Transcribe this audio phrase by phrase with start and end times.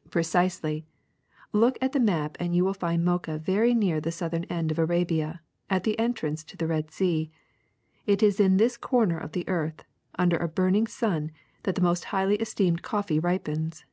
[0.10, 0.86] ''Precisely.
[1.52, 4.78] Look at the map and you will find Mocha very near the southern end of
[4.78, 7.30] Arabia, at the entrance to the Red Sea.
[8.06, 9.84] It is in this comer of the earth,
[10.18, 11.32] under a burning sun,
[11.64, 13.84] that the most highly esteemed coffee ripens.